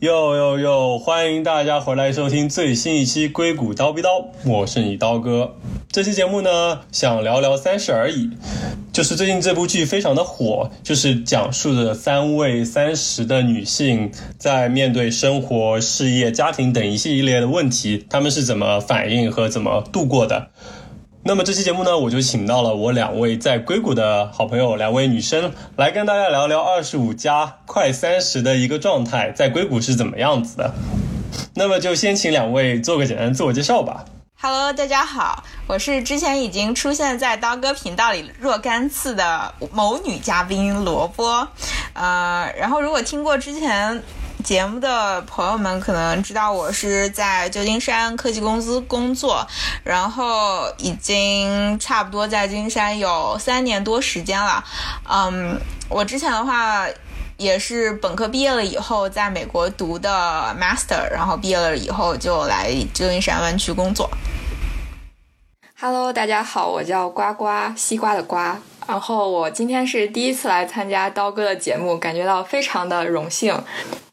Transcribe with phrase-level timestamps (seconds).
[0.00, 0.96] 哟哟哟！
[0.96, 5.56] 欢迎大家回来收听最新一期《硅谷刀逼刀》，我是你刀哥。
[5.90, 8.26] 这期节目呢，想聊聊《三十而已》，
[8.92, 20.50] 就是最近这部剧非常的火，就是讲述着三位三十的女性在面对生活、事业、家庭等一系列的问题，她们是怎么反应和怎么度过的。
[21.28, 30.72] 那么这期节目呢，我就请到了我两位在硅谷的好朋友，两位女生来跟大家聊聊二十五加快三十的一个状态，在硅谷是怎么样子的。
[31.52, 34.06] 那么就先请两位做个简单自我介绍吧。
[34.40, 41.46] Hello，大家好，我是之前已经出现在刀哥频道里若干次的某女嘉宾萝卜。
[41.92, 44.02] 呃，然后如果听过之前。
[44.48, 49.46] 节目的朋友们可能知道，我是在旧金山科技公司工作，
[49.84, 54.64] 然后已经差不多在旧金山有三年多时间了。
[55.06, 56.86] 嗯，我之前的话
[57.36, 64.08] 也是本科毕业了以后，在美国读的 master，然后毕业了以后就来旧金山湾区工作。
[65.78, 67.46] Hello，大家好，我叫呱呱，
[67.76, 68.56] 西瓜的瓜。
[68.86, 73.54] 然后我今天是第一次来参加刀哥的节目，感觉到非常的荣幸。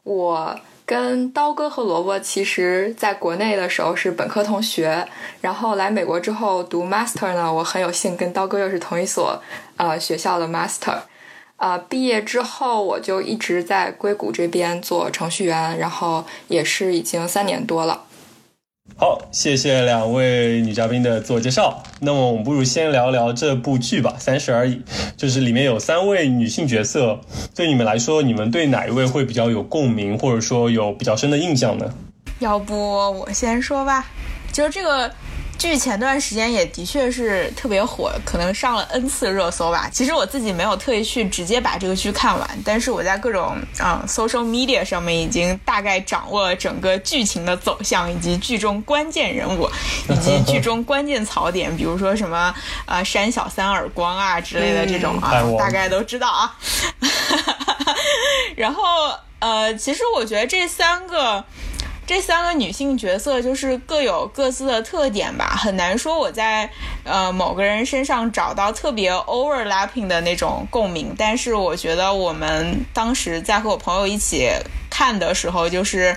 [0.06, 5.04] 我跟刀哥和萝卜其实在国内的时候是本科同学，
[5.40, 9.42] 然后来美国之后读 master 呢，我很有幸跟刀哥又是同一所
[9.76, 10.98] 呃学校的 master。
[11.56, 18.04] 啊，毕业之后我就一直在硅谷这边做程序员，然后也是已经三年多了。
[18.94, 21.82] 好，谢谢两位女嘉宾的自我介绍。
[22.00, 24.76] 那么我们不如先聊聊这部剧吧，《三十而已》。
[25.16, 27.20] 就是里面有三位女性角色，
[27.54, 31.92] 对你们来说，你们对哪一位会比较有共鸣，或者说有比较深的印象呢？
[32.38, 34.06] 要不我先说吧，
[34.52, 35.10] 就是这个。
[35.58, 39.88] 剧前段时间也的确是特别火，可能上了 N 次热搜吧。
[39.90, 49.68] 其实我自己没有特意去直接把这个剧看完，但是我在各种啊 social media 上面已经大概掌握了整个剧情的走向，以及剧中关键人物，
[50.10, 56.54] 以及剧中关键槽点，比如说什么啊扇小三耳光啊之类的这种啊，大概都知道啊。
[58.56, 58.82] 然后
[59.38, 61.42] 呃，其实我觉得这三个。
[62.06, 66.70] 这三个女性角色就是各有各自的特点吧，很难说我在
[67.02, 71.12] 呃某个人身上找到特别 overlapping 的那种共鸣。
[71.18, 74.48] 但是我觉得我们当时在和我朋友一起
[74.88, 76.16] 看的时候，就是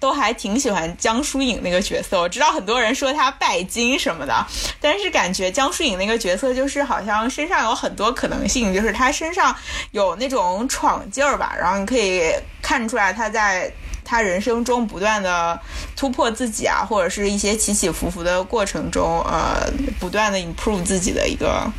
[0.00, 2.18] 都还挺喜欢江疏影那个角色。
[2.18, 4.46] 我知道很多人说她拜金什么的，
[4.80, 9.54] 但是感觉江疏影那个角色就是好像身上有很多可能性，就是她身上
[9.90, 12.32] 有那种闯劲儿吧，然后你可以
[12.62, 13.70] 看出来她在。
[14.10, 15.56] 他人生中不断的
[15.94, 21.70] 突破自己啊，或者是一些起起伏伏的过程中，呃，不断的 improve 自己的一个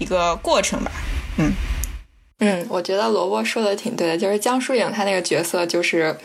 [0.00, 0.90] 一个过程吧。
[1.38, 1.52] 嗯
[2.40, 6.18] 嗯，我觉得萝卜说的挺对的，就是江疏影她那个角色，就是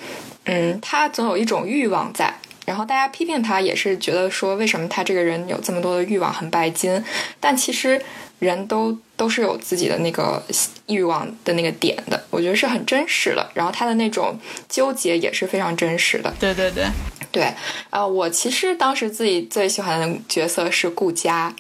[0.46, 2.34] 嗯，她总有一种欲望在，
[2.66, 7.04] 然后大家批评他也是觉得说，为什么他这个人有这么多的欲望，很拜金，
[7.40, 8.02] 但其实。
[8.40, 10.44] 人都都是有自己的那个
[10.88, 13.50] 欲望的那个点的，我觉得是很真实的。
[13.54, 14.38] 然后他的那种
[14.68, 16.32] 纠结也是非常真实的。
[16.38, 16.84] 对对对
[17.32, 17.50] 对
[17.90, 18.06] 啊！
[18.06, 21.56] 我其实当时自己最喜欢的角色是顾佳，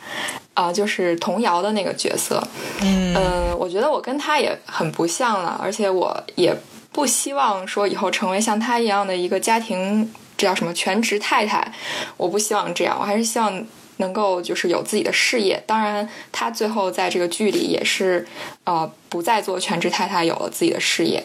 [0.53, 2.45] 啊，就是童谣的那个角色。
[2.81, 6.53] 嗯，我觉得我跟他也很不像了，而且我也
[6.91, 11.71] 不希望说以后成为像他一样的一个家庭，这叫什么全职太太？
[12.17, 13.65] 我不希望这样，我还是希望。
[13.97, 18.27] 能够就是有自己的事业，当然，她最后在这个剧里也是，
[18.65, 21.23] 呃，不再做全职太太，有了自己的事业。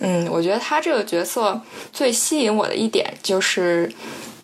[0.00, 3.92] 嗯，我觉得她这个角色最吸引我的一点就是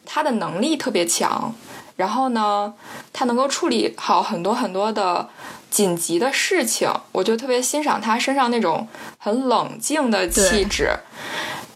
[0.06, 1.52] 她的能力特别强，
[1.96, 2.72] 然后呢，
[3.12, 5.28] 她能够处理好很多很多的
[5.68, 8.86] 紧急的事情，我就特别欣赏她身上那种
[9.18, 10.92] 很冷静的气质。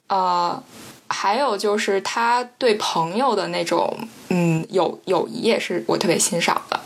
[0.06, 0.62] 呃，
[1.08, 3.96] 还有就是他对朋友的那种。
[4.31, 6.78] 嗯，友友谊也是我特别欣赏的，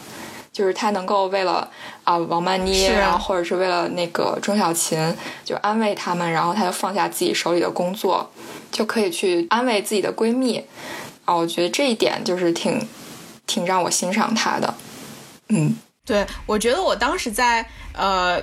[0.52, 1.68] 就是他能够为了
[2.04, 5.12] 啊王曼妮，然后或者是为了那个钟小琴，
[5.44, 8.30] 就安慰他们，然后他就放下自己手里的工作，
[8.70, 10.64] 就可以去安慰自己的闺蜜
[11.24, 11.34] 啊。
[11.34, 12.86] 我觉得这一点就是挺
[13.48, 14.72] 挺让我欣赏他的。
[15.48, 15.76] 嗯，
[16.06, 18.40] 对，我觉得我当时在呃，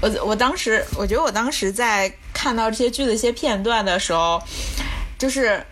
[0.00, 4.42] 我我当时我觉得我当时在看到这些剧的一些片段的时候，
[5.20, 5.64] 就是。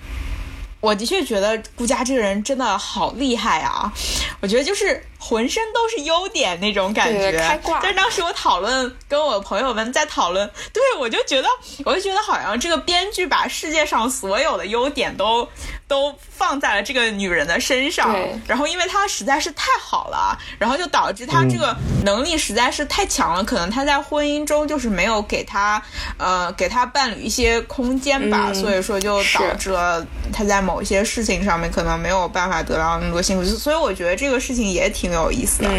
[0.80, 3.92] 我的确觉得顾佳这个人真的好厉害啊！
[4.40, 7.36] 我觉得就是浑身都是优点那种感觉。
[7.36, 7.80] 开挂。
[7.82, 11.48] 但是当时我讨论，跟我朋友们在讨论，对我就觉得，
[11.84, 15.48] 我就觉得好像这个编剧把世界上所有的优点都
[15.88, 18.14] 都放在了这个女人的身上。
[18.46, 21.74] 然后因为她实在是太好了，然后就导致她这个
[22.04, 25.82] 能力实在是太强了，可能她在婚姻中就是没有给她
[26.18, 33.44] 呃给她伴侣一些空间吧，所以说就导致了她在某些事情上面可能没有办法得到那么多幸福。
[33.44, 35.70] 所以我觉得这个事情也挺有意思的，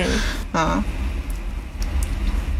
[0.53, 0.83] 嗯，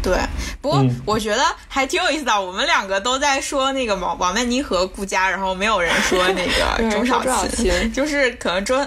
[0.02, 0.18] 对。
[0.60, 8.86] 不过我觉得还挺有意思的，我们两个都在说那个王王曼妮和顾佳，然后没有人说那个 钟少奇，就是可能钟，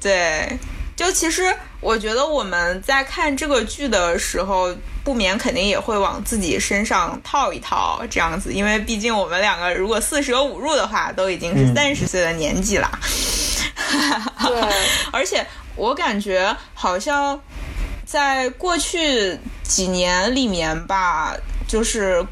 [0.00, 0.58] 对，
[0.94, 12.90] 就其实我觉得我们在看这个剧的时候，不免肯定也会往自己身上套一套这样子，因为毕竟我们两个如果四舍五入的话，都已经是三十岁的年纪了。
[14.46, 14.62] 对，
[15.10, 17.40] 而且我感觉好像
[18.10, 21.36] 在过去几年里面吧，
[21.68, 22.24] 就是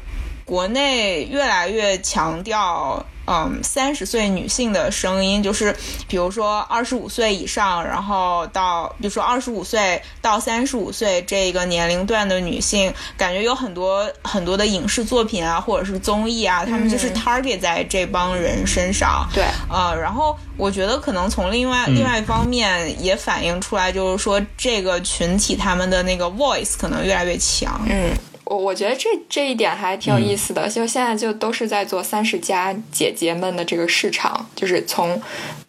[0.43, 3.05] 国内越来越强调。
[3.27, 5.75] 嗯，三十岁女性的声音，就是
[6.07, 19.27] 比如说二十五岁以上，然后到比如说二十五岁到三十五岁这个年龄段的女性，感觉有很多很多的影视作品啊，或者是综艺啊，他们就是 target 在这帮人身上。
[19.33, 27.81] 对，呃，然后我觉得可能从另外另外一方面也反映出来，就是说这个群体他们的那个 voice 可能越来越强。
[27.89, 28.11] 嗯。
[28.49, 35.21] 我我觉得这这一点还挺有意思的，就现在就都是在做三十加姐姐们的这个市场，就是从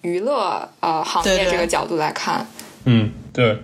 [0.02, 2.46] 娱乐呃行业这个角度来看。
[2.84, 3.58] 嗯，对。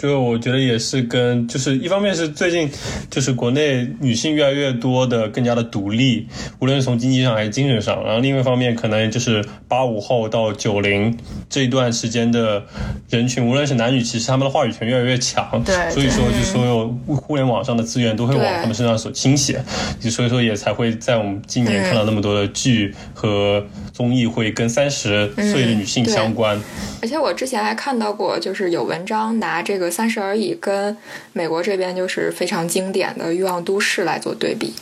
[0.00, 2.70] 就我觉得也是跟，就是一方面是最近，
[3.10, 6.26] 就是国内女性越来越多的更加的独立，
[6.58, 8.02] 无论是从经济上还是精神上。
[8.02, 11.14] 然后另外一方面，可能就是八五后到九零
[11.50, 12.62] 这一段时间的
[13.10, 15.62] 人群，无论是男女，其实他们的话语权越来越强。
[15.66, 19.62] 对，所以说就所有互联网上的资源都会往他们身上所倾斜，
[20.00, 23.62] 所以说也才会在我们今年看到那么多的剧和
[23.92, 26.58] 综艺会跟三十岁的女性相关。
[27.02, 29.89] 而且我之前还看到过，就是有文章拿这个。
[29.90, 30.96] 三十而已跟
[31.32, 34.72] 美国这边就是非常经典的欲望都市来做对比，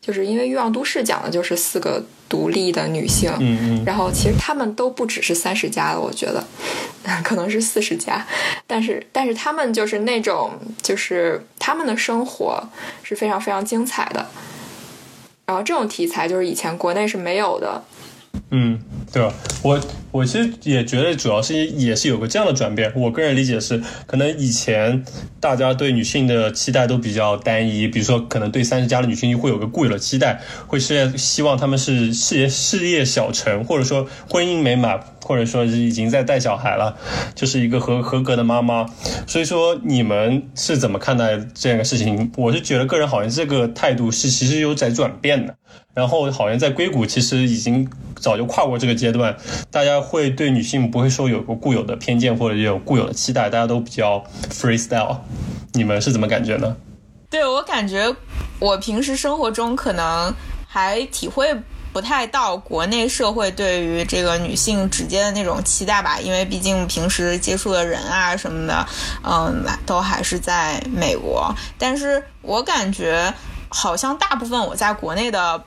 [0.00, 6.44] 就是因为欲望都市讲的就是四个独立的女性，嗯嗯，然后其实她们都不只是三十加了，我觉得
[7.24, 8.26] 可能是四十加，
[8.66, 10.52] 但是但是她们就是那种
[10.82, 12.62] 就是她们的生活
[13.02, 14.26] 是非常非常精彩的，
[15.46, 17.82] 然后这种题材就是以前国内是没有的。
[18.50, 18.78] 嗯，
[19.12, 19.32] 对吧？
[19.62, 22.92] 我我其实也觉得，主要是也是有个这样的转变。
[22.94, 25.04] 我个人理解是，可能以前
[25.40, 36.94] 大家对女性的期待都比较单一，比如说，可能对三十加的女性会有个固有的期待，会是希望她们是事业事业小成，或者说婚姻美满，或者说是已经在带小孩了，
[37.34, 38.86] 就是一个合合格的妈妈。
[39.26, 42.30] 所以说，你们是怎么看待这样的事情？
[42.36, 45.56] 我是觉得，个人好像这个态度是其实有在转变的。
[45.94, 49.36] 然后好像在硅谷，其实已经早就跨过这个阶段，
[49.70, 55.18] 大家会对女性不会说有个固有的偏见或者有固有的期待，大家都比较 freestyle。
[55.72, 56.76] 你们是怎么感觉呢？
[57.30, 58.14] 对我感觉，
[58.58, 60.34] 我平时生活中可能
[60.66, 61.54] 还体会
[61.94, 68.86] 不太到国内社会对于这个女性直接的那种期待吧，因为毕竟平时接触的人啊什么的，
[69.22, 71.54] 嗯，都还是在美国。
[71.78, 73.32] 但是我感觉。
[73.76, 75.60] 好像大部分我在国内的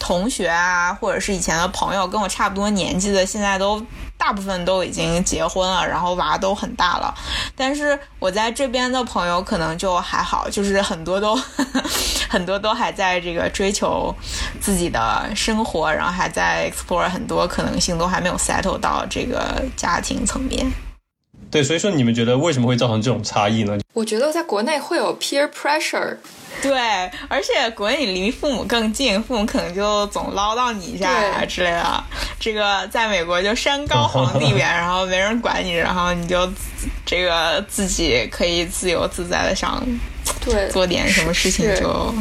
[0.00, 3.80] 同学啊，或者是以前的朋友，跟我差不多年纪的，现在都
[4.16, 7.14] 大部分都已经结婚了，然后娃都很大了。
[7.54, 11.38] 但是我在这边的朋友可能就还好，就是很多都
[12.30, 14.14] 很多都还在这个追求
[14.60, 20.66] 自己的生活，然后还在 explore 很多可能性，都还没有 settle 到这个家庭层面。
[21.50, 23.78] 对，所以说你们觉得为什么会造成这种差异呢？
[23.92, 26.16] 我觉得在国内会有 peer pressure。
[26.62, 26.78] 对，
[27.28, 32.04] 而且国内离父母更近，父母可能就总唠叨你一下啊之类的。
[32.40, 36.50] 这个在美国就山高 皇帝远，然后没人管你，然后你就
[37.04, 39.82] 这个自己可以自由自在的想，
[40.44, 42.14] 对，做点什么事情就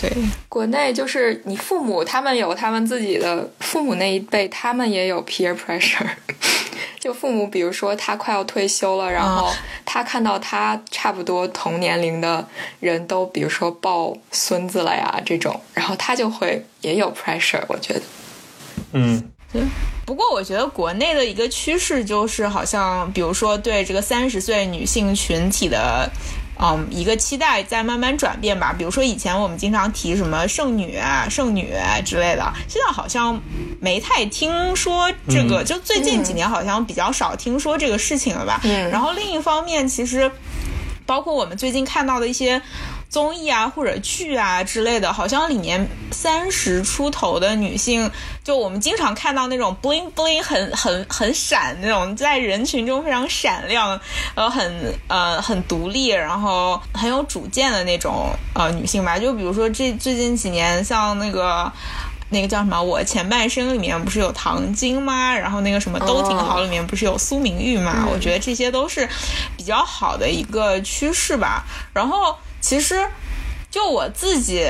[0.00, 0.10] 对。
[0.48, 6.06] 国内就是你父母他们有他们自己的父母那一辈，他们也有 peer pressure。
[6.98, 9.52] 就父母，比如说他快要退休了，然后
[9.84, 12.46] 他看到他差不多同年龄的
[12.80, 17.62] 人都，比如说抱孙子了呀这种，然后他就会也有 pressure。
[17.68, 18.02] 我觉得，
[18.92, 19.62] 嗯，对。
[20.04, 26.10] 不过我觉得国内的一个趋势就是，好像比如说对这个三十岁女性群体的。
[26.60, 28.74] 嗯，一个期待在慢慢转变吧。
[28.76, 30.98] 比如说以前我们经常提什么剩女、
[31.30, 31.72] 剩女
[32.04, 33.40] 之类的，现在好像
[33.80, 38.60] 没太听说这个，就最近几年好像比较少听说这个事情了吧。
[38.64, 38.90] 嗯。
[38.90, 40.30] 然后另一方面，其实
[41.06, 42.60] 包括我们最近看到的一些。
[43.08, 48.10] 综艺啊，或者剧啊之类的，好像里面三十出头的女性，
[48.44, 53.98] 就我们经常看到那种 bling bling 很很很闪那种，在人群中非常闪亮，
[54.34, 59.18] 呃，很呃很独立，然后很有主见的那种呃女性吧。
[59.18, 61.72] 就比如说这最近几年，像那个
[62.28, 65.34] 那个叫什么《我前半生》里面不是有唐晶吗？
[65.34, 68.06] 然后那个什么都挺好里面不是有苏明玉吗？
[68.12, 69.08] 我觉得这些都是
[69.56, 71.64] 比较好的一个趋势吧。
[71.94, 72.36] 然后。
[72.60, 73.06] 其实，
[73.70, 74.64] 就我自己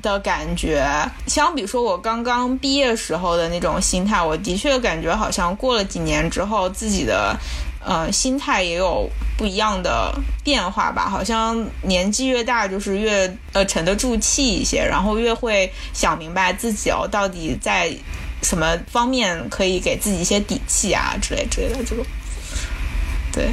[0.00, 0.84] 的感觉，
[1.26, 7.36] 相比说我刚刚毕业时候的那种心态，我的确感觉好像过了几年之后，自己的
[7.84, 11.08] 呃心态也有不一样的变化吧。
[11.08, 17.92] 好像年纪越大，就是越呃沉得住气一些，然后越会想明白自己哦，到底在
[18.42, 22.04] 什么方面可以给自己一些底气啊之类之类的这种，
[23.32, 23.50] 对。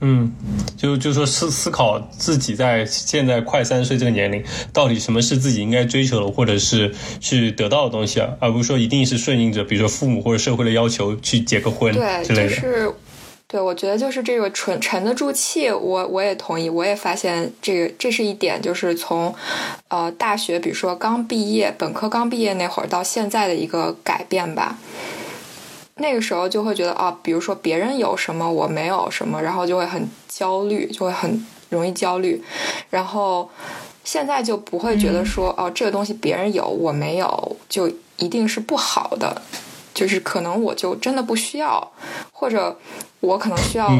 [0.00, 0.32] 嗯，
[0.76, 4.42] 就就说思思考自己在现在快三十岁这个年龄，
[4.72, 12.48] 到底什么是自己应该追求的，或者是去得到的东西啊，而不是说一定是顺应着，比如说父母或者社会的要求去结个婚之类的。
[12.48, 12.92] 对，就是
[13.46, 19.34] 对，我觉得就是这个沉沉得住气，我我也同意，我也发现这个这是一点，就是从
[19.88, 24.78] 呃大学，比如说刚毕业，本科刚毕业那会儿到现在的一个改变吧。
[26.00, 32.42] 那个时候就会觉得啊，比如说别人有什么我没有什么，然后就会很焦虑，就会很容易焦虑。
[32.88, 33.48] 然后
[34.02, 39.42] 现在就不会觉得说哦，这个东西别人有我没有，就一定是不好的。
[39.92, 41.92] 就是可能我就真的不需要，
[42.32, 42.78] 或者
[43.18, 43.90] 我可能需要，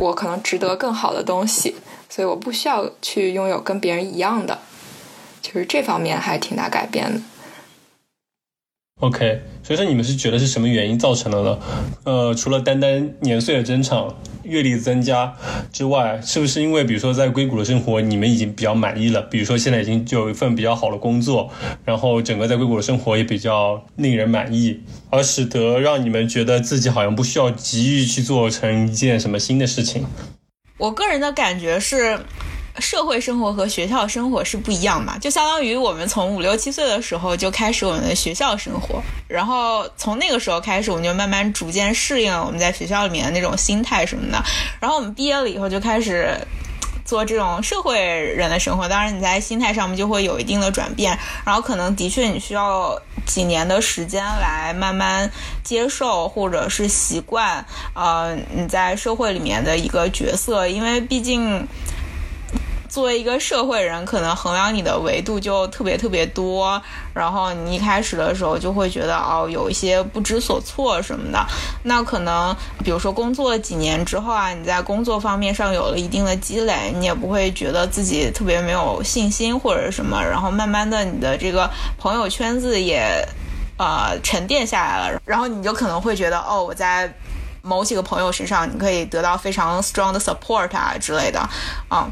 [0.00, 1.76] 我可能值得更好的东西，
[2.08, 4.58] 所以我不需要去拥有跟别人一样的。
[5.40, 7.20] 就是这方面还挺大改变的。
[9.00, 11.58] OK，所以说你们是觉得是什么原因造成的呢？
[12.04, 15.36] 呃，除了单单年岁的增长、阅历增加
[15.72, 19.20] 之外，是不是因为比如说在硅谷的生活你们已经比较满意了？
[19.22, 21.50] 比如说现在已经就有一份比较好的工作，
[21.84, 30.06] 然后整个在硅谷的生活也比较令人满意，而使得让你们觉得自己好像不需要急于去做成一件什么新的事情？
[30.78, 32.20] 我个人的感觉是。
[32.80, 35.16] 社会生活和学校生活是不一样嘛？
[35.18, 44.42] 就相当于我们从五六七岁的时候就开始我们的学校生活，然后从那个时候开始，我们就慢慢逐渐适应了我们在学校里面的那种心态什么的。
[44.80, 46.36] 然后我们毕业了以后就开始
[47.04, 51.16] 做这种社会人的生活，当然你在心态上面就会有一定的转变。
[51.46, 55.30] 然后可能的确你需要几年的时间来慢慢
[55.62, 57.64] 接受或者是习惯，
[57.94, 61.64] 呃，你在社会里面的一个角色，因为毕竟。
[62.94, 66.80] 作为一个社会人，可能衡量你的维度就特别特别多，
[67.12, 71.44] 然后你一开始的时候就会觉得哦，有一些不知所措什么的。
[71.82, 80.22] 那可能比如说工作几年之后啊，你在工作方面上有了一定的积累，你也不会觉得自己特别没有信心或者什么。
[80.22, 83.26] 然后慢慢的，你的这个朋友圈子也
[83.76, 87.12] 呃沉淀下来了，然后你就可能会觉得哦，我在
[87.60, 91.40] 某几个朋友身上，你可以得到非常 strong 的 support 啊之类的，
[91.88, 92.08] 啊。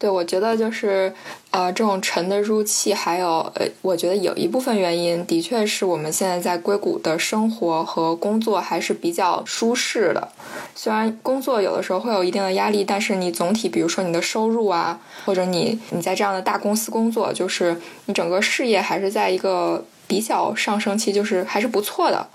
[0.00, 1.12] 对，我觉得就是，
[1.50, 10.28] 呃，这种沉得住气，还有，呃，我觉得有一部分原因，的确是我们现在在硅谷的生活和工作还是比较舒适的。
[10.74, 22.26] 虽然工作有的时候会有一定的压力，但是你总体，比如说你的收入啊，或者你你在这样的大公司工作，就是你整个事业还是在一个比较上升期，就是还是不错的。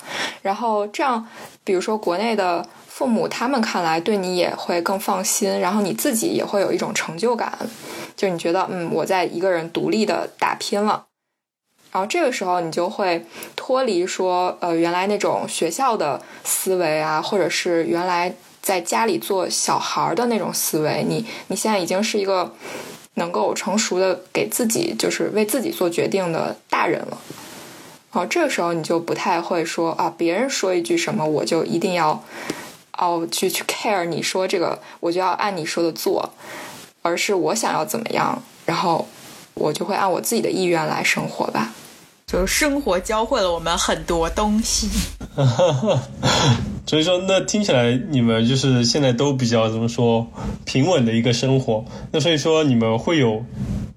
[0.42, 1.28] 然后这样，
[1.66, 2.66] 比如说国内的。
[2.96, 7.52] 父母他们看来对你也会更放心，然后你自己也会有一种成就感，
[8.16, 11.04] 就你觉得嗯，我在一个人独立的打拼了，
[11.92, 22.54] 然后这个时候你就会脱离说呃原来那种学校的思维啊，或者是原来在家里做小孩的那种思维，你你现在已经是一个
[23.16, 27.18] 能够成熟的给自己就是为自己做决定的大人了，
[28.16, 32.24] 哦，这个时候你就不太会说啊别人说一句什么我就一定要。
[32.98, 36.30] 哦，去去 care 你说这个，我就要按你说的做，
[37.02, 39.06] 而是我想要怎么样，然后
[39.54, 41.74] 我就会按我自己的意愿来生活吧。
[42.26, 44.90] 就是生活教会了我们很多东西。
[46.88, 50.26] 所以说，那听起来你们就是现在都比较怎么说
[50.64, 51.84] 平稳的一个生活。
[52.14, 53.44] 那所以说，你们会有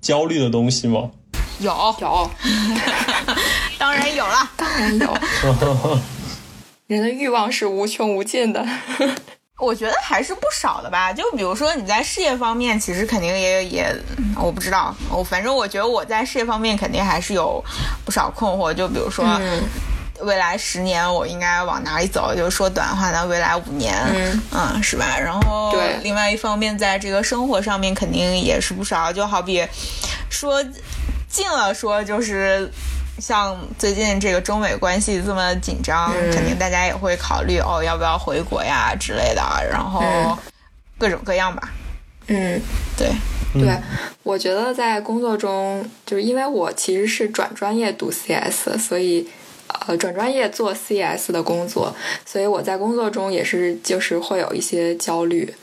[0.01, 1.11] 焦虑的东西吗？
[1.61, 2.31] 有有，
[3.89, 5.19] 当然有了，当然有。
[6.89, 8.63] 人的欲望是无穷无尽的。
[9.59, 11.11] 我觉得还是不少的吧。
[11.11, 13.97] 就比如说你在事业方面，其实肯定也也，
[14.37, 17.65] 我不知道，我反正我觉得我在事业方面肯定还是有
[18.05, 18.75] 不少困惑。
[18.75, 19.25] 就比如说。
[20.23, 22.35] 未来十年我应该往哪里走？
[22.35, 23.95] 就是说短话呢，未来五年，
[24.51, 25.17] 嗯，是吧？
[25.17, 29.13] 然后，对，另外一方面，在这个生活上面肯定也是不少。
[29.13, 29.65] 就好比
[30.29, 30.61] 说
[31.29, 32.69] 近了，说就是
[33.21, 39.43] 像最近这个中美关系这么紧张，肯定大家也会考虑哦，要不要回国呀之类的。
[39.71, 40.03] 然后
[40.99, 41.71] 各种各样吧。
[42.27, 42.61] 嗯，
[42.97, 43.11] 对，
[43.55, 43.77] 对，
[44.23, 49.29] 我觉得在工作中，就是因为我其实是转专业读 CS，所以。
[49.87, 51.95] 呃，转专业做 CS 的工作，
[52.25, 55.55] 所以我在工作中也是就是会有一些焦虑。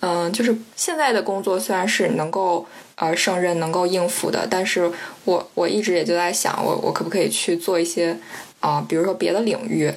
[0.00, 2.66] 嗯，就是现在的工作虽然是能够
[2.96, 4.90] 呃胜任、能够应付的，但是
[5.24, 8.18] 我我一直也就在想，我我可不可以去做一些
[8.60, 9.92] 啊，比如说别的领域，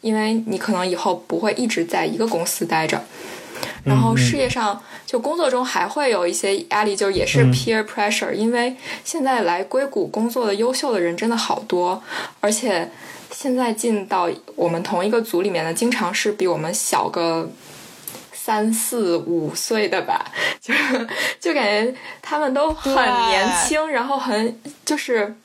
[0.00, 3.02] 因为你可能以后不会一直在一个公司待着。
[3.84, 12.02] 然后事业上，就工作中还会有一些压力，就也是 peer pressure，因为现在来硅谷工作的优秀的人真的好多，
[12.40, 12.90] 而且
[13.32, 17.50] 现在进到我们同一个组里面的，经常是比我们小个
[18.48, 20.24] 三四五岁的吧，
[20.58, 20.72] 就
[21.38, 25.36] 就感觉他们都很年轻，然后很就是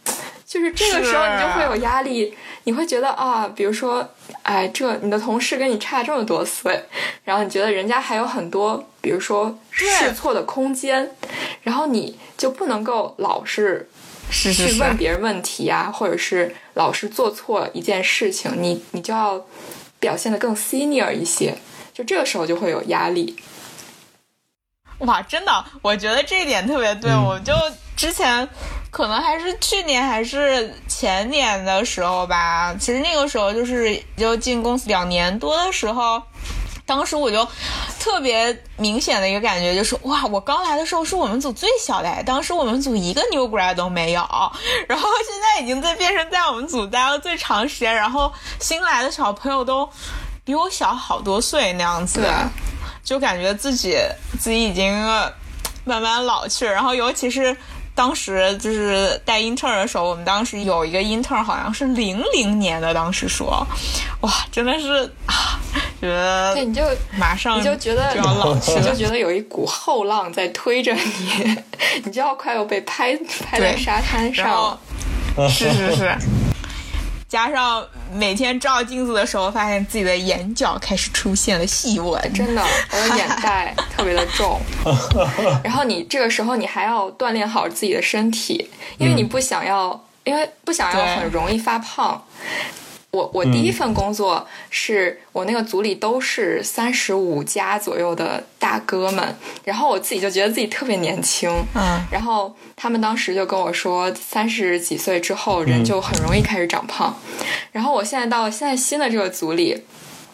[0.45, 2.33] 就是这个时候你就会有压力。
[2.63, 4.07] 你会觉得啊，比如说，
[4.41, 6.81] 哎，这你的同事跟你差这么多岁，
[7.25, 11.11] 然后你觉得人家还有很多，比如说试错的空间，
[11.63, 13.89] 然后你就不能够老是
[14.31, 19.45] 去问别人问题啊，或者是老是做错一件事情，你你就要
[19.99, 21.57] 表现的更 senior 一些，
[21.93, 23.35] 就这个时候就会有压力。
[24.99, 27.53] 哇，真的，我觉得这一点特别对，我就
[27.95, 28.47] 之前。
[28.91, 32.71] 可能还是去年还是前年的时候吧。
[32.79, 36.21] 其实那个时候就是就进公司两年多的时候，
[36.85, 37.43] 当时我就
[37.99, 44.21] 特别明显的一个感觉就是，哇，我刚来的时候是我们组最小的，当时我们组一个 new grad 都没有，
[44.87, 49.89] 然后现在已经在变成在我们组待了最长时间，然后新来的小朋友都
[50.43, 52.21] 比我小好多岁那样子，
[53.03, 53.97] 就感觉自己
[54.39, 54.93] 自己已经
[55.85, 57.55] 慢慢老去，然后尤其是。
[57.95, 63.63] 当时就是带 intern 的时候，我们当时有一个 intern 好像是零零年的，当时说，
[64.21, 65.61] 哇，真的是啊，
[66.01, 66.81] 觉得对，你就
[67.19, 71.63] 马上你就觉得就要老去，就觉得有一股后浪在推着你，
[72.03, 74.75] 你就要快要被拍拍在沙滩上，
[75.47, 76.17] 是是是。
[77.33, 84.61] 加上每天照镜子的时候，发现自己的眼角开始出现了细纹，真的，我的眼袋 特别的重。
[85.65, 88.69] 然后你这个时候你还要锻炼好自己的身体，
[88.99, 92.23] 因为你不想要，因为不想要很容易发胖。
[93.13, 107.15] 我我第一份工作是我那个组里都是三十五加左右的大哥们，然后我自己就觉得自己特别年轻，嗯，然后他们当时就跟我说，三十几岁之后人就很容易开始长胖，
[107.71, 109.83] 然后我现在到现在新的这个组里，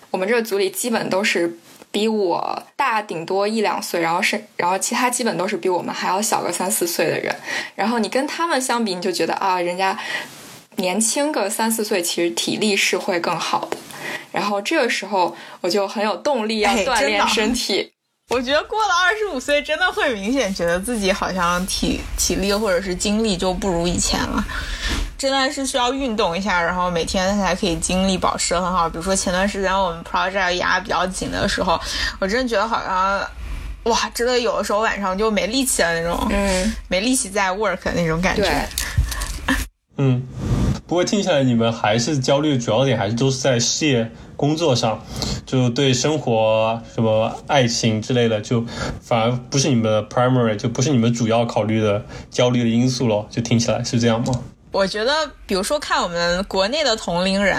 [0.10, 1.60] 我们这个组里基本都是
[1.92, 7.36] 比我大顶多一两岁，然后是然后其他基本都是比我们还要小个三四岁的人，
[7.76, 10.00] 然后你跟他们相比，你就觉得啊，人家。
[10.80, 13.78] 年轻个三四岁，其实体力是会更好的。
[14.32, 17.92] 然后这个时候，我就很有动力要锻炼身体。
[18.30, 24.44] 我觉得过了二十五岁，真的会明显觉得自己好像体体力或者是精力就不如以前了。
[25.18, 28.88] 真的是需要运动一下，然后每天才可以精力保持很好。
[28.88, 31.80] 比如说前段时间我们 project 压比较紧的时候，
[32.20, 33.28] 我真的觉得好像，
[33.92, 38.48] 哇，真的有的时候晚上就没力气了那种，嗯，没力气在 work 那种感觉。
[39.98, 40.24] 嗯。
[40.90, 45.00] 不过听起来你们还是焦虑的主要点还是都是在事业工作上，
[45.46, 48.66] 就对生活什么爱情之类的，就
[49.00, 53.28] 反而不是你们的 primary，就不是你们主要考虑的焦虑的因素咯。
[53.30, 54.42] 就听起来是这样吗？
[54.72, 55.14] 我觉得，
[55.46, 57.56] 比如说看我们国内的同龄人，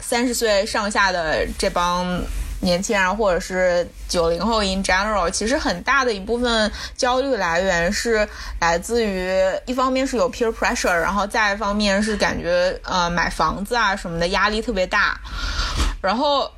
[0.00, 2.18] 三十岁上下的这帮。
[2.64, 8.26] 年轻人或者是九零后 in general，其实很大的一部分焦虑来源是
[8.58, 15.20] 来自于一方面是有 peer pressure，然后再一方面是感觉呃买房子啊什么的压力特别大。
[16.00, 16.50] 然后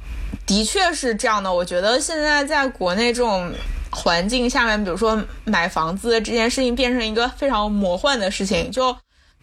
[0.46, 3.52] 的确是这样的，我觉得现在在国内这种
[3.90, 8.70] 环境下面，比如说买房子这件事情变成一个非常魔幻的事情。
[8.70, 8.96] 就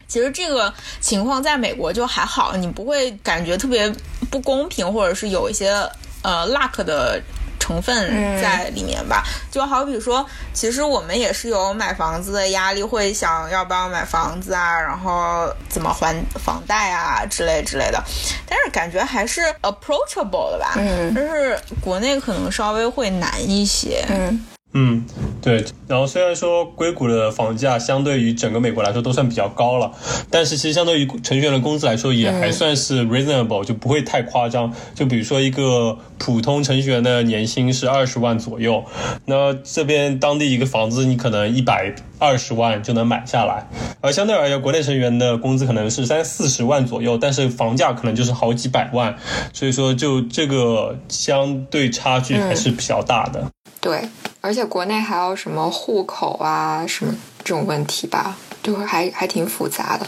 [0.07, 3.93] 其实这个情况在美国就还好，你不会感觉特别
[4.31, 5.85] 不公平，或者是有一些。
[6.23, 7.21] 呃，luck 的
[7.59, 8.09] 成分
[8.41, 9.23] 在里面吧。
[9.51, 18.03] 就好比说，其实我们也是有买房子的压力，会想要不要买房子啊，然后怎么还房贷啊之类之类的。
[18.47, 24.03] 但是感觉还是 approachable 的吧，嗯但是国内可能稍微会难一些。
[24.09, 25.05] 嗯嗯，
[25.43, 25.63] 对。
[25.87, 29.91] 然后虽然说硅谷的房价相对于整个美国来说都算比较高了，
[30.31, 34.73] 但是其实相对于程序员的工资来说也还算是 reasonable，、就不会太夸张。
[34.95, 38.83] 就比如说一个普通程序员的年薪是二十万左右，
[39.25, 43.67] 那这边当地一个房子你可能一百二十万就能买下来，
[43.99, 49.15] 而相对而言，国内程序员的工资可能是三四十万左右，但是房价可能就是好几百万，
[49.51, 53.51] 所以说就这个相对差距还是比较大的。
[53.81, 53.99] 对，
[54.39, 60.05] 而且国内还有什么户口啊，什么这种问题吧，就会还还挺复杂的。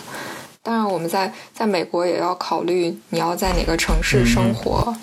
[0.61, 4.95] 当然，我们在在美国也要考虑你要在哪个城市生活，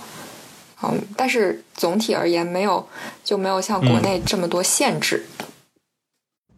[0.80, 2.86] 嗯但是总体而言，没有
[3.24, 5.26] 就没有像国内这么多限制。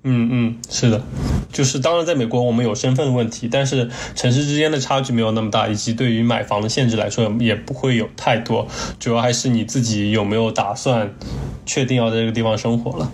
[0.06, 1.02] 嗯嗯，是的，
[1.50, 8.68] 就是当然，在美国我们有身份问题，但是城市之间的差距没有那么大，以及对于买房的限制来说也不会有太多，
[9.00, 11.14] 主要还是你自己有没有打算
[11.64, 13.10] 确定要在这个地方生活了。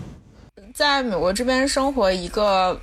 [0.80, 2.74] 在美国这边生活，一个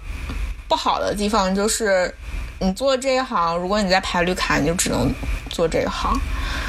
[0.68, 2.14] 不好的地方就是，
[2.60, 5.12] 你做这一行，如果你在排绿卡，你就只能
[5.50, 6.16] 做这一行。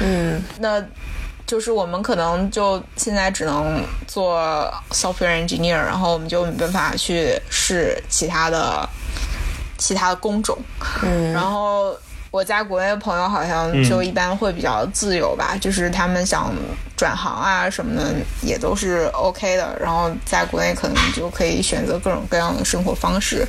[0.01, 0.83] 嗯那
[1.45, 4.41] 就是我们可能就现在只能做
[4.89, 8.89] software engineer，然后我们就没办法去试其他的
[9.77, 10.57] 其他的工种。
[11.03, 11.95] 嗯然后
[12.31, 16.53] 我在国内的朋友好像就一般会比较自由吧，就是他们想
[16.95, 19.75] 转行啊什么的也都是 OK 的。
[19.81, 23.47] 然后在国内可能就可以选择各种各样的生活方式。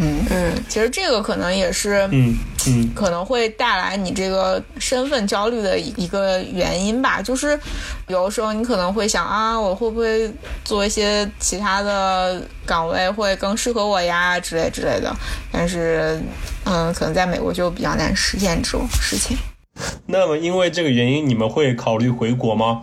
[0.00, 7.58] 嗯，嗯其实这个可能也是嗯嗯可能会带来你这个身份焦虑的一一个原因吧，就是
[8.06, 10.30] 有的时候你可能会想啊，我会不会
[10.64, 15.14] 做一些其他的岗位会更适合我呀之类之类的，
[15.50, 16.20] 但是
[16.64, 19.36] 嗯，可能在美国就比较难实现这种事情。
[20.06, 22.82] 那么因为这个原因，你们会考虑回国吗？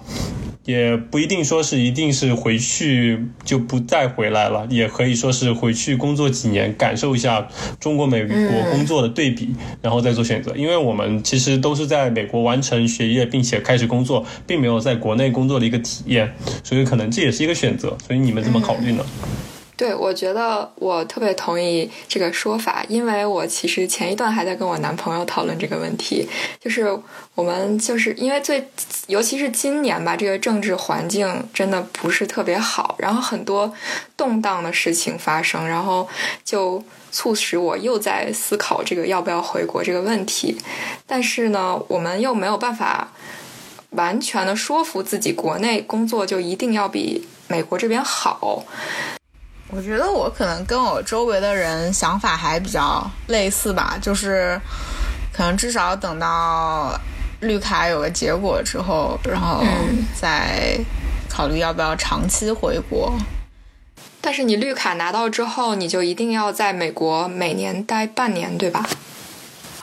[0.65, 7.47] 也不一定说是一定是回去就不再回来了，也可以说是回去工作几年，感受一下
[7.80, 8.36] 中国、美国
[8.71, 10.56] 工作的对比，然后再做选择。
[10.56, 17.95] 因为我们其实都是在美国完成学业，并且开始工作，并没有在国内工作的一个体验，所以可能这也是一个选择。
[18.08, 19.06] 所以你们怎么考虑呢？
[19.77, 26.25] 对，我觉得我特别同意这个说法，因为我其实前一段还在跟我男朋友讨论这个问题，
[26.61, 26.97] 就是
[27.35, 28.69] 我们就是因为最，
[29.07, 33.73] 尤其是今年吧，这个政治环境真的不是特别好，然后很多
[34.15, 36.07] 动荡的事情发生，然后
[36.45, 40.57] 就促使我又在思考这个要不要回国这个问题，
[41.05, 43.11] 但是呢，我们又没有办法
[43.89, 48.63] 完全的说服自己，国内工作就一定要比美国这边好。
[49.69, 54.60] 我觉得我可能跟我周围的人想法还比较类似吧，就是
[55.34, 56.97] 可能至少等到
[57.41, 59.63] 绿卡有个结果之后，然后
[60.19, 60.80] 再
[61.30, 63.13] 考虑要不要长期回国。
[64.21, 68.88] 但是你绿卡拿到之后，你就一定要在美国每年待半年，对吧？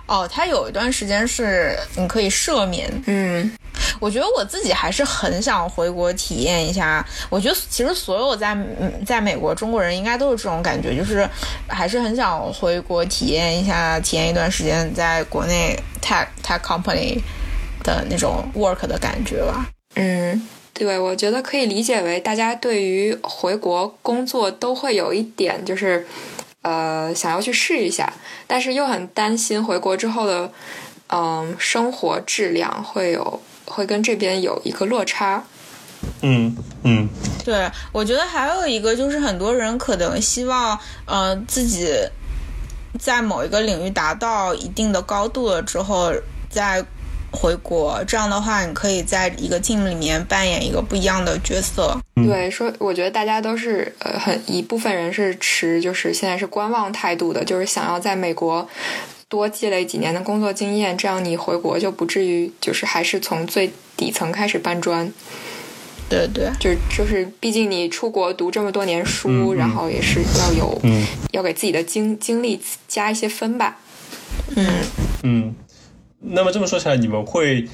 [0.07, 2.90] 哦，它有一段时间是你可以赦免。
[3.07, 3.51] 嗯
[4.00, 7.05] 我觉得我自己还是很想回国体验一下。
[7.31, 11.28] 我觉得其实所有在嗯在美国中国人应该都是这种感觉，就是
[11.68, 17.20] 还是很想回国体验一下，体验一段时间在国内 tech tech company
[17.83, 19.66] 的那种 work 的感觉吧。
[19.94, 26.07] 嗯，对，我觉得可以理解为大家对于回国工作都会有一点就是，
[26.62, 28.11] 呃，想要去试一下，
[28.46, 30.50] 但是又很担心回国之后的，
[31.09, 35.42] 嗯、生活质量会有会跟这边有一个落差。
[36.20, 37.08] 嗯嗯
[37.44, 41.88] 对，我觉得还有一个就是很多人可能希望，呃，自己
[42.98, 46.12] 在某一个领域达到一定的高度了之后
[46.50, 46.85] 再
[47.32, 51.96] 回国，这样的话，你可以在一个 team 里面扮演一个不一样的角色。
[52.16, 58.68] 对，说我觉得大家都是呃，很一部分人是持就是现在是观望态度的，就是想要在美国
[59.33, 65.11] 多积累几年的工作经验，这样你回国就不至于就是还是从最底层开始搬砖。
[66.11, 73.79] 对对，就就是，毕竟你出国读这么多年书，然后也是要有、嗯要给自己的经经历加一些分吧。
[74.55, 74.66] 嗯。
[75.23, 75.55] 嗯。
[76.18, 77.66] 那么这么说起来，你们会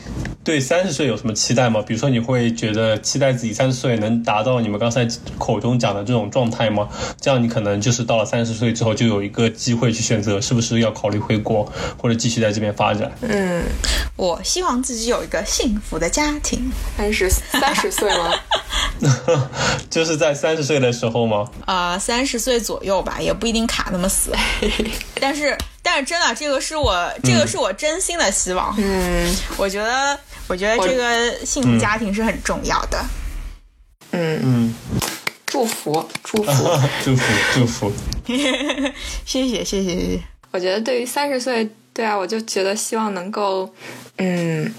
[0.48, 1.84] 对三十岁有什么期待吗？
[1.86, 5.06] 比如说，你会觉得期待自己三十岁能达到你们刚才
[5.36, 6.88] 口中讲的这种状态吗？
[7.20, 13.12] 这样你可能就是到了三十岁之后，就有一个机会去选择是不是要考虑回国，或者继续在这边发展。
[13.20, 13.62] 嗯，
[14.16, 16.72] 我希望自己有一个幸福的家庭。
[16.96, 18.32] 三十三十岁吗？
[19.90, 21.46] 就是在三十岁的时候吗？
[21.66, 24.32] 呃，三十岁左右吧，也不一定卡那么死。
[25.20, 28.74] 但是，但是真的，这个是我，这个是我真心的希望。
[28.78, 33.04] 嗯我觉得，我觉得这个幸福家庭是很重要的。
[34.12, 34.74] 嗯，嗯，
[35.46, 35.92] 祝福
[36.24, 36.52] 祝福。
[37.04, 37.22] 祝福
[37.54, 37.92] 祝福。
[39.24, 40.20] 谢谢，谢谢，谢谢。
[40.50, 43.70] 我觉得对于三十岁，对啊，我就觉得希望能够，
[44.16, 44.72] 嗯，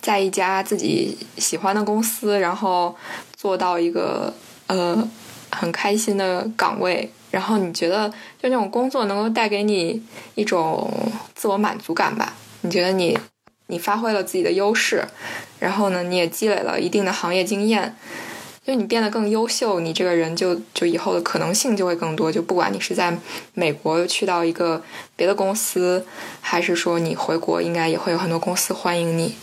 [0.00, 2.94] 在一家自己喜欢的公司，然后
[3.36, 4.34] 做到一个
[4.66, 5.08] 呃
[5.50, 8.08] 很开心的岗位，然后你觉得
[8.42, 10.02] 就那种工作能够带给你
[10.34, 10.92] 一种
[11.36, 12.34] 自我满足感吧？
[12.62, 13.16] 你觉得你
[13.72, 15.02] 你发挥了自己的优势，
[15.58, 17.96] 然后呢，你也积累了一定的行业经验。
[18.64, 22.30] 就你变得更优秀，你这个人就就以后的可能性就会更多。
[22.30, 23.18] 就不管你是在
[23.54, 24.80] 美国去到一个
[25.16, 26.06] 别的公司，
[26.40, 29.34] 还是说你回国，应该也会有很多公司欢迎你。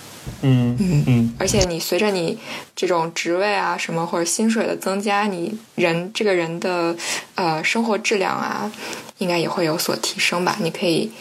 [0.42, 2.38] 嗯嗯嗯而且你随着你
[2.76, 6.96] 这种职位啊什么或者薪水的增加，你人这个人的
[7.36, 8.72] 呃生活质量啊，
[9.18, 10.56] 应该也会有所提升吧。
[10.62, 11.12] 你可以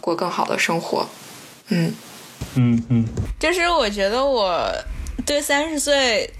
[0.00, 1.08] 过更好的生活。
[1.70, 1.92] 嗯
[2.54, 3.04] 嗯嗯
[3.38, 4.70] 就是我觉得我
[5.24, 6.32] 对三十岁。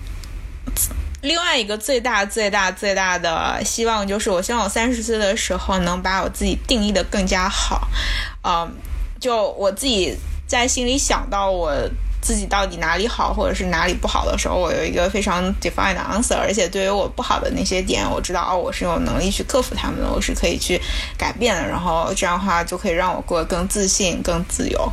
[1.22, 7.86] 另外一个最大、最大、最大的希望就是，我希望我三十岁的时候能把我自己定义的更加好。
[8.42, 8.72] 嗯，
[9.20, 11.74] 就我自己在心里想到我
[12.22, 16.38] 自己到底哪里好，或者是哪里不好的时候，我有一个非常 defined 的 answer。
[16.38, 20.80] 而且对于我不好的那些点，我知道哦，我是有能力去克服他们的，我是可以去
[21.18, 21.68] 改变的。
[21.68, 24.90] 然后这样的话，就可以让我过得更自信、更自由。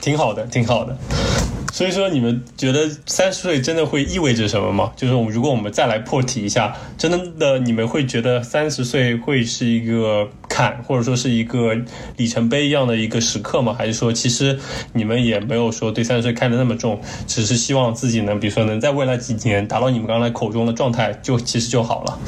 [0.00, 0.96] 挺好的，挺好的。
[1.70, 4.90] 所以说，你们觉得三十岁真的会意味着什么吗？
[4.96, 11.74] 就是如果我们再来破题一下，真的你们会觉得三十岁会是一个坎，或者说是一个
[12.16, 13.74] 里程碑一样的一个时刻吗？
[13.78, 14.58] 还是说，其实
[14.94, 22.18] 你们也没有说对三十岁看得那么重，只是希望自己能，比如说能在未来几年达到你们刚才口中的状态，就其实就好了。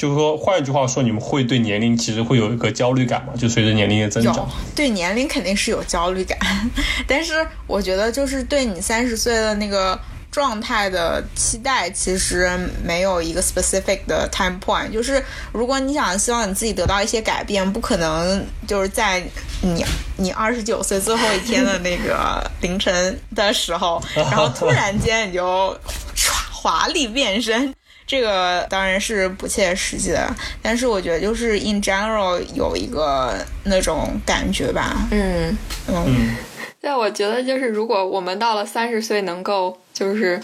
[0.00, 3.34] 就是说，换一句话说，你们会对年龄其实会有一个焦虑感吗？
[3.38, 4.48] 就随着年龄的增长。
[4.74, 6.38] 对年龄肯定是有焦虑感，
[7.06, 12.50] 但是我觉得就是对你三十岁的那个状态的期待，其实
[12.82, 14.90] 没有一个 specific 的 time point。
[14.90, 19.22] 就是如果你想希望你自己得到一些改变，不可能就是在
[19.60, 19.84] 你
[20.16, 25.76] 你二十九岁最后一天的那个凌晨的时候，然后突然间你就
[26.16, 27.74] 唰 华丽变身。
[28.10, 30.28] 这个当然是不切实际的，
[30.60, 35.56] 但是我觉得就是 in general 有一个那种感觉吧，嗯。
[35.86, 36.36] 嗯，嗯
[36.80, 40.42] 对，我觉得就是如果我们到了三十岁，能够就是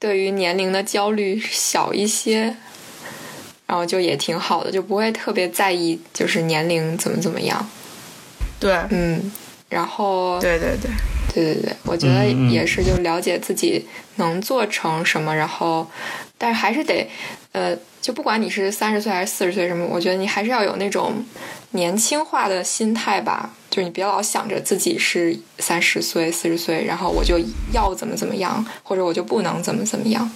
[0.00, 2.56] 对于年龄的焦虑小一些，
[3.66, 7.64] 然后就也挺好的，就不会特别在意就是年龄怎么怎么样。
[8.58, 9.30] 对，嗯，
[9.68, 10.90] 然后对对对，
[11.34, 13.84] 对对对，我觉得也是，就了解自己
[14.16, 15.84] 能做成什么，然后，
[16.38, 17.10] 但是还是得，
[17.50, 21.24] 呃，就不管你是三十岁还是四十岁什么，我觉得你还是要有那种
[21.72, 27.40] 年轻化的心态吧，就是你别老想着自己是三十岁、四十岁，然后我就
[27.72, 30.30] 要怎么怎么样，或者我就不能怎么怎么样。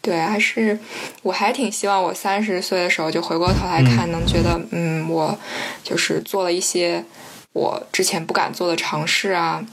[0.00, 0.78] 对，还是
[1.22, 5.36] 我还挺希望我三十岁的时候就回过头来看，能觉得嗯，我
[5.82, 7.02] 就是做了一些
[7.54, 9.64] 我之前不敢做的尝试啊，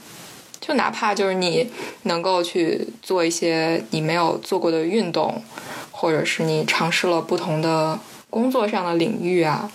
[0.60, 1.68] 就哪怕就是你
[2.04, 5.42] 能够去做一些你没有做过的运动，
[5.90, 7.98] 或者是你尝试了不同的
[8.30, 9.68] 工作上的领域啊，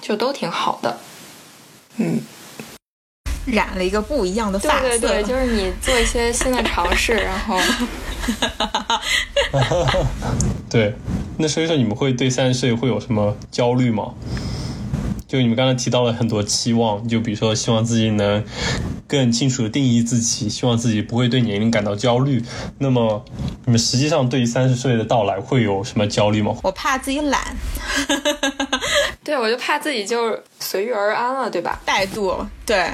[0.00, 0.98] 就都挺好的。
[1.98, 2.20] 嗯，
[3.44, 7.60] 染了一个不一样的对发色，对对，就是你做一些新的尝试， 然后
[10.70, 10.94] 对，
[11.36, 14.14] 那所以说你们会对三十岁会有什么焦虑吗？
[15.28, 18.44] 就你们刚才提到了很多期望，就比如说希望自己能
[19.08, 22.40] 更清楚的定义自己，希望自己不会对年龄感到焦虑。
[22.78, 23.24] 那么
[23.64, 26.56] 你们实际上对于三十岁的到来会有什么焦虑吗？
[26.62, 27.56] 我怕自己懒，
[29.24, 31.80] 对我就怕自己就随遇而安了，对吧？
[31.84, 32.46] 怠惰。
[32.64, 32.88] 对，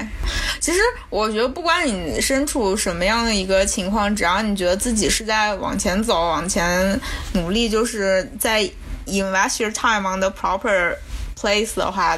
[0.59, 0.79] 其实
[1.11, 6.99] 我觉得不管你身处什么样的一个情况，只要你觉得自己是在往前走、往前
[7.33, 8.67] 努力，就是在
[9.05, 10.95] invest your time on the proper
[11.43, 12.17] place 的话，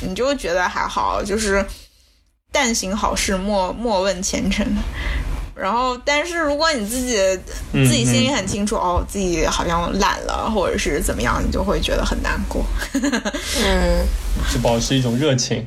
[0.00, 1.62] 你就觉得还好，就是
[2.50, 4.66] 但行好事，莫莫问前程。
[5.54, 7.16] 然后，但是如果你自己
[7.72, 12.64] 嗯自己心里很清楚，哦，自己好像懒了，或者是怎么样，你就会觉得很难过。
[12.92, 14.04] 嗯，
[14.52, 15.64] 就保持一种热情。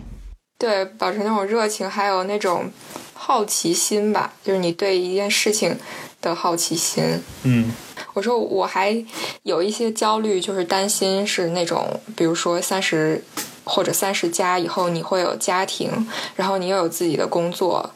[0.59, 2.69] 对，保持那种热情，还有那种
[3.13, 5.77] 好奇心吧，就是你对一件事情
[6.19, 7.21] 的好奇心。
[7.43, 7.71] 嗯，
[8.17, 8.97] 我说我还
[9.43, 13.23] 有一些焦虑，就是担心是那种，比如说三十
[13.63, 15.91] 或者三十加以后，你会有家庭，
[16.35, 17.87] 然后你又有自己的工作，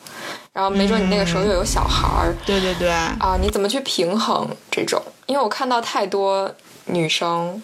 [0.54, 5.02] 然后没准你那个时候又有小孩儿，对对对，啊，你怎么去平衡这种？
[5.26, 6.54] 因为我看到太多
[6.86, 7.60] 女生，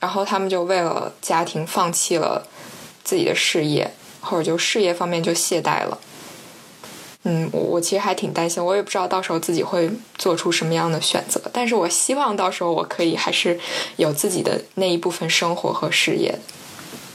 [0.00, 2.46] 然后她们就为了家庭放弃了
[3.04, 3.92] 自己的事业，
[4.22, 5.98] 或者就事业方面就懈怠了。
[7.24, 13.58] 嗯，我其实还挺担心，我也不知道到时候自己会做出什么样的选择，但是我希望到时候我可以还是
[13.96, 16.38] 有自己的那一部分生活和事业。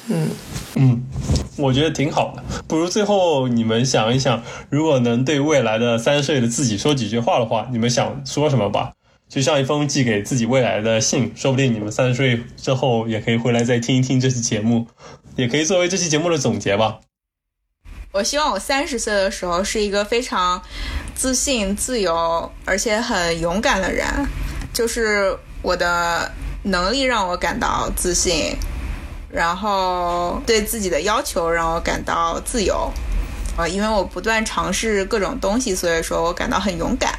[0.08, 0.30] 嗯
[0.76, 1.04] 嗯，
[1.58, 2.44] 我觉得挺好的。
[2.68, 4.42] 不如最后你们想一想，
[4.72, 8.94] 如果能对未来的三岁的自己说几句话的话，你们想说什么吧？
[9.30, 14.88] 就像一封寄给自己未来的信，说不定你们三十岁之后也可以回来再听一听这期节目，
[15.36, 17.02] 也可以作为这期节目的总结吧。
[18.12, 20.60] 我希望我三十岁的时候是一个非常
[21.16, 24.08] 自信、自由，而且很勇敢的人。
[24.74, 26.32] 就是我的
[26.64, 28.56] 能力让我感到自信，
[29.30, 32.92] 然后对自己的要求让我感到自由。
[33.58, 37.14] 呃，因为我不断尝试各种东西，所以说我感到很勇敢。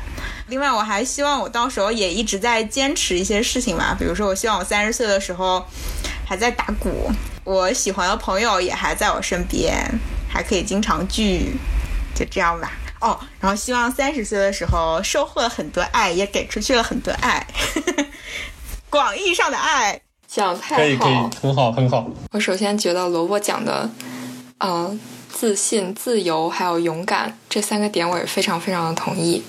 [0.49, 5.65] 另外，我还希望我到时候也一直在坚持一些事情吧，比如说，我希望我三十岁的时候
[6.27, 7.13] 还在打鼓，
[7.45, 9.89] 我喜欢的朋友也还在我身边。
[10.31, 11.57] 还可以经常聚，
[12.15, 12.73] 就这样吧。
[13.01, 17.47] 哦，然后希望三十岁的时候收获了很多爱，也给出去了很多爱，
[18.89, 20.01] 广义上的爱。
[20.29, 22.09] 讲太好，可以可以，很好很好。
[22.31, 23.91] 我首先觉得萝卜讲的，
[24.59, 24.97] 呃，
[25.29, 29.43] 自信、自由还有勇敢这三个点，我也非常非常的同意。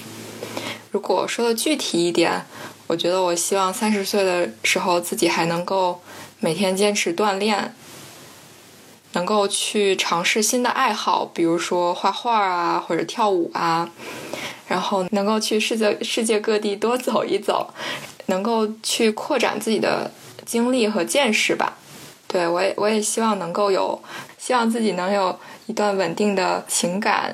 [0.89, 2.43] 如果说的具体一点，
[2.87, 6.01] 我觉得我希望三十岁的时候自己还能够
[6.39, 7.75] 每天坚持锻炼。
[9.13, 13.89] 能够去尝试新的爱好，比如说画画啊，或者跳舞啊，
[14.67, 17.73] 然后能够去世界世界各地多走一走，
[18.27, 20.09] 能够去扩展自己的
[20.45, 21.77] 经历和见识吧。
[22.27, 24.01] 对我也我也希望能够有，
[24.37, 27.33] 希望自己能有一段稳定的情感，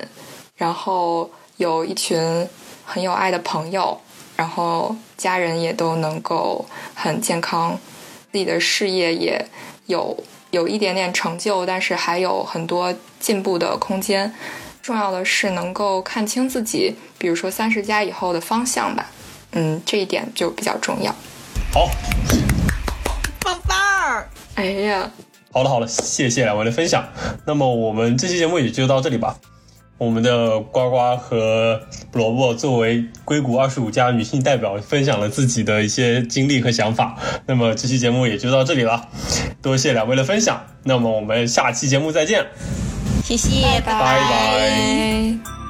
[0.56, 2.48] 然后有一群
[2.84, 4.00] 很有爱的朋友，
[4.34, 7.78] 然后家人也都能够很健康，
[8.32, 9.46] 自己的事业也
[9.86, 10.16] 有。
[10.50, 14.32] 有一点点成就，但是还有很多进步的空间。
[14.82, 19.06] 重要的是能够看清自己，比如说三十加以后的方向吧。
[19.52, 21.14] 嗯，这一点就比较重要。
[21.72, 21.90] 好，
[23.40, 24.28] 棒棒儿！
[24.54, 25.10] 哎呀，
[25.52, 27.06] 好了好了，谢谢两位的分享。
[27.44, 29.36] 那么我们这期节目也就到这里吧。
[29.98, 31.80] 我们的呱呱和
[32.12, 37.18] 萝卜作为硅谷二十五家女性代表，分享了自己的一些经历和想法。
[37.46, 39.08] 那么这期节目也就到这里了，
[39.60, 40.64] 多谢两位的分享。
[40.84, 42.46] 那么我们下期节目再见，
[43.24, 45.67] 谢谢，拜拜。